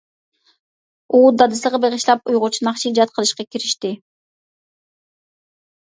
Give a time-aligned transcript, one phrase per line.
[1.11, 3.97] ئۇ، دادىسىغا بېغىشلاپ، ئۇيغۇرچە ناخشا ئىجاد قىلىشقا كىرىشتى.